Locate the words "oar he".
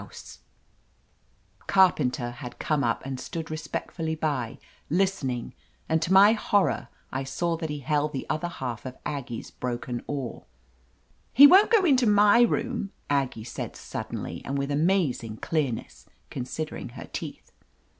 10.07-11.45